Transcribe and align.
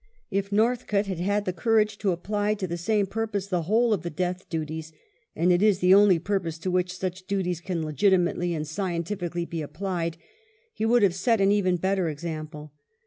If 0.31 0.51
Northcote 0.51 1.05
had 1.05 1.19
had 1.19 1.45
the 1.45 1.53
courage 1.53 1.99
to 1.99 2.11
apply 2.11 2.55
to 2.55 2.65
the 2.65 2.75
same 2.75 3.05
purpose 3.05 3.45
the 3.45 3.61
whole 3.69 3.93
of 3.93 4.01
the" 4.01 4.09
death 4.23 4.49
duties" 4.49 4.91
(and 5.35 5.51
it 5.53 5.61
is 5.61 5.77
the 5.77 5.93
only 5.93 6.17
purpose 6.17 6.57
to 6.57 6.71
which 6.71 6.97
such 6.97 7.27
duties 7.27 7.61
can 7.61 7.85
legitimately 7.85 8.55
and 8.55 8.67
scientifically 8.67 9.45
be 9.45 9.61
applied), 9.61 10.17
he 10.73 10.87
would 10.87 11.03
have 11.03 11.13
set 11.13 11.39
an 11.39 11.51
even 11.51 11.75
better 11.77 12.09
example. 12.09 12.73